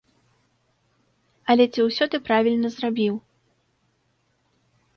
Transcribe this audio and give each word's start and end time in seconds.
Але 1.53 1.65
ці 1.75 1.81
ўсё 1.87 2.03
ты 2.15 2.21
правільна 2.29 2.69
зрабіў? 2.79 3.15